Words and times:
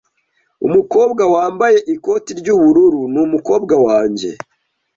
Umukobwa 0.67 1.23
wambaye 1.33 1.77
ikoti 1.93 2.31
ry'ubururu 2.39 3.01
ni 3.13 3.19
umukobwa 3.25 3.75
wanjye. 3.85 4.29